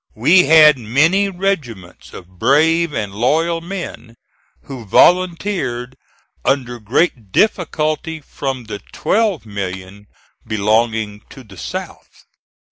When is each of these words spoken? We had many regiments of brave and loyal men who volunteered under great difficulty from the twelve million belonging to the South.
We 0.15 0.45
had 0.45 0.79
many 0.79 1.29
regiments 1.29 2.11
of 2.11 2.39
brave 2.39 2.91
and 2.91 3.13
loyal 3.13 3.61
men 3.61 4.15
who 4.63 4.83
volunteered 4.83 5.95
under 6.43 6.79
great 6.79 7.31
difficulty 7.31 8.19
from 8.19 8.63
the 8.63 8.79
twelve 8.79 9.45
million 9.45 10.07
belonging 10.43 11.21
to 11.29 11.43
the 11.43 11.55
South. 11.55 12.25